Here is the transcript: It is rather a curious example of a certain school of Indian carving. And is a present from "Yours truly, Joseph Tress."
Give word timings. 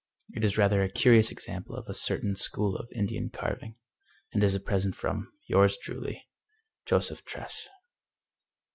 It 0.33 0.43
is 0.43 0.57
rather 0.57 0.81
a 0.81 0.89
curious 0.89 1.29
example 1.29 1.75
of 1.75 1.87
a 1.87 1.93
certain 1.93 2.35
school 2.35 2.75
of 2.75 2.91
Indian 2.91 3.29
carving. 3.29 3.75
And 4.33 4.43
is 4.43 4.55
a 4.55 4.59
present 4.59 4.95
from 4.95 5.31
"Yours 5.47 5.77
truly, 5.77 6.27
Joseph 6.87 7.23
Tress." 7.23 7.69